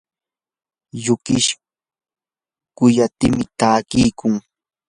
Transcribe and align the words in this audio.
yukish 1.05 1.49
quyatimi 2.77 3.43
takiykun. 3.59 4.33